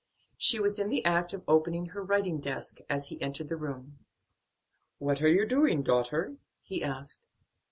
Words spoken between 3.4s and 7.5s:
the room. "What are you doing, daughter?" he asked.